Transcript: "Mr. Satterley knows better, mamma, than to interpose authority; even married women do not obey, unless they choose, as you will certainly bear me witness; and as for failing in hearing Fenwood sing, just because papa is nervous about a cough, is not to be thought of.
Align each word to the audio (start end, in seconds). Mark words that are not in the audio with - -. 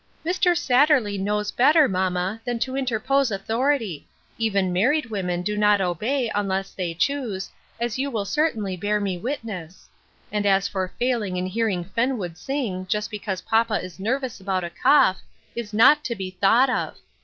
"Mr. 0.25 0.57
Satterley 0.57 1.19
knows 1.19 1.51
better, 1.51 1.87
mamma, 1.87 2.41
than 2.43 2.57
to 2.57 2.75
interpose 2.75 3.29
authority; 3.29 4.07
even 4.39 4.73
married 4.73 5.05
women 5.11 5.43
do 5.43 5.55
not 5.55 5.79
obey, 5.79 6.31
unless 6.33 6.71
they 6.71 6.95
choose, 6.95 7.51
as 7.79 7.99
you 7.99 8.09
will 8.09 8.25
certainly 8.25 8.75
bear 8.75 8.99
me 8.99 9.19
witness; 9.19 9.87
and 10.31 10.47
as 10.47 10.67
for 10.67 10.91
failing 10.97 11.37
in 11.37 11.45
hearing 11.45 11.83
Fenwood 11.83 12.35
sing, 12.35 12.87
just 12.87 13.11
because 13.11 13.41
papa 13.41 13.75
is 13.79 13.99
nervous 13.99 14.39
about 14.39 14.63
a 14.63 14.71
cough, 14.71 15.21
is 15.55 15.71
not 15.71 16.03
to 16.05 16.15
be 16.15 16.31
thought 16.31 16.71
of. 16.71 16.97